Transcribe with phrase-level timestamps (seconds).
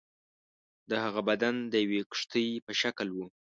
[0.89, 3.25] د هغه بدن د یوې کښتۍ په شکل وو.